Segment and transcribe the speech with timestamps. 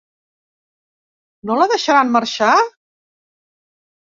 [1.49, 2.51] No la deixaran marxar?